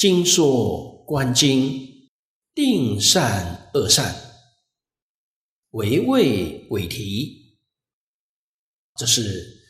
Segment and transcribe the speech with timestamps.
[0.00, 2.10] 经说观经，
[2.54, 4.16] 定善恶善，
[5.72, 7.60] 唯畏违提。
[8.96, 9.62] 这是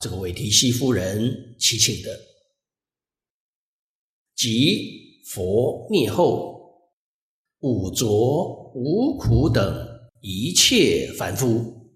[0.00, 2.20] 这个韦提希夫人祈请的。
[4.36, 6.92] 即佛灭后，
[7.60, 11.90] 五浊五苦等一切凡夫，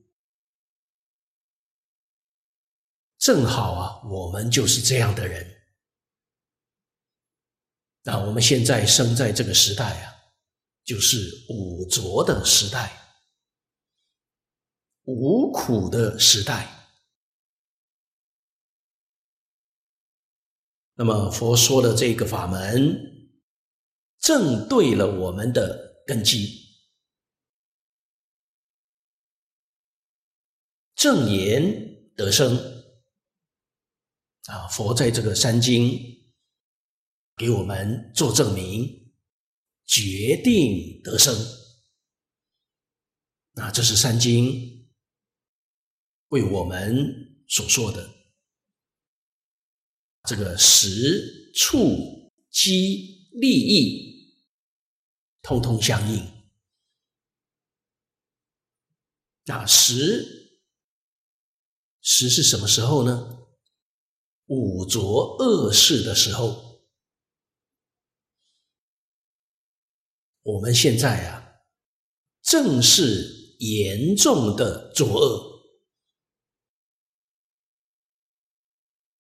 [3.19, 5.54] 正好啊，我们就是这样的人。
[8.07, 10.15] 那我们现在生在这个时代啊，
[10.85, 12.93] 就是五浊的时代，
[15.05, 16.69] 五苦的时代。
[20.97, 23.35] 那么佛说的这个法门，
[24.19, 26.77] 正对了我们的根基，
[30.95, 32.57] 正言得生
[34.45, 34.69] 啊！
[34.69, 36.14] 佛在这个三经
[37.37, 39.13] 给我们做证明，
[39.87, 41.35] 决定得生。
[43.55, 44.89] 那这是三经
[46.29, 48.09] 为我们所说的。
[50.29, 54.39] 这个时、处、机、利益，
[55.43, 56.25] 通通相应。
[59.45, 60.61] 那时，
[62.01, 63.39] 时是什么时候呢？
[64.47, 66.64] 五浊恶世的时候。
[70.45, 71.61] 我们现在啊，
[72.43, 75.53] 正是严重的作恶。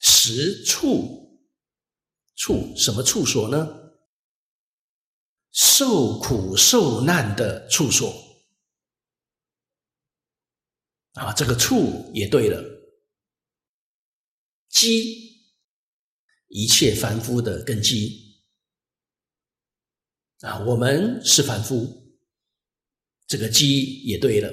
[0.00, 1.50] 时处
[2.36, 3.80] 处什么处所呢？
[5.50, 8.12] 受苦受难的处所
[11.12, 12.62] 啊，这个处也对了。
[14.69, 15.52] 基
[16.48, 18.34] 一切凡夫的根基
[20.41, 22.17] 啊，我们是凡夫，
[23.27, 24.48] 这个鸡也对了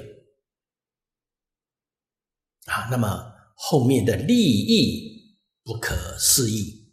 [2.66, 2.88] 啊。
[2.90, 5.10] 那么后面的利益。
[5.64, 6.92] 不可思议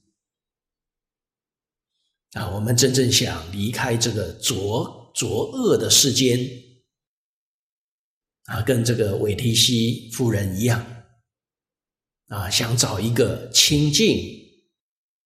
[2.34, 2.52] 啊！
[2.52, 6.40] 我们真正想离开这个浊浊恶的世间
[8.44, 10.86] 啊，跟这个韦提希夫人一样
[12.28, 14.40] 啊，想找一个清净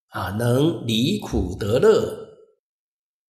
[0.07, 2.22] 啊，能离苦得乐、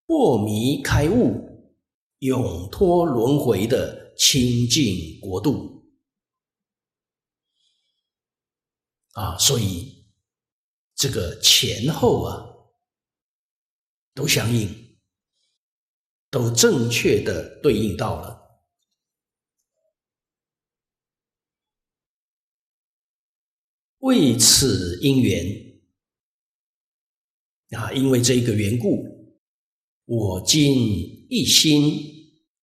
[0.06, 1.76] 破迷开悟、
[2.18, 5.86] 永脱轮回的清净国度
[9.12, 9.92] 啊，所以。
[10.96, 12.46] 这个前后啊，
[14.14, 14.96] 都相应，
[16.30, 18.62] 都正确的对应到了。
[23.98, 25.44] 为此因缘
[27.70, 29.23] 啊，因为这个缘故，
[30.04, 31.98] 我今一心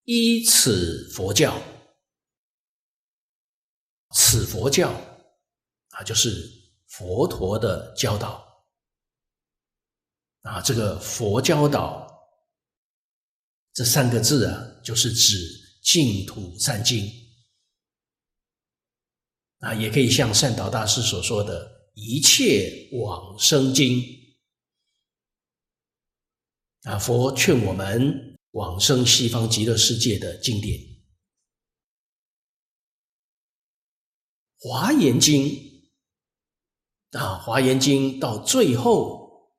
[0.04, 1.62] 依此佛教，
[4.16, 4.90] 此佛教
[5.90, 6.60] 啊，就是。
[6.92, 8.46] 佛陀的教导。
[10.42, 12.06] 啊，这个佛教导
[13.74, 15.38] 这三个字啊，就是指
[15.82, 17.10] 净土三经。
[19.60, 24.04] 啊，也可以像善导大师所说的一切往生经。
[26.84, 30.80] 啊，佛劝我们往生西方极乐世界的经典，
[34.58, 35.48] 《华严经》。
[37.12, 39.52] 啊，《华严经》到最后，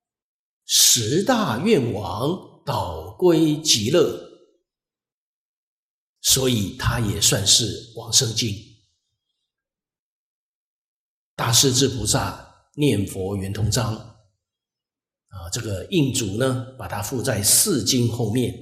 [0.64, 4.18] 十大愿王导归极乐，
[6.22, 8.56] 所以它也算是往生经。
[11.36, 14.11] 大势至菩萨念佛圆通章，
[15.32, 18.54] 啊，这个印祖呢，把它附在四经后面，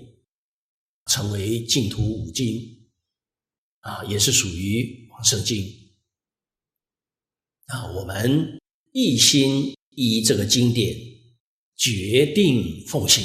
[1.07, 2.89] 成为净土五经，
[3.81, 5.65] 啊，也是属于往生经。
[7.67, 8.57] 啊，我们。
[8.93, 10.99] 一心依这个经典，
[11.77, 13.23] 决定奉行。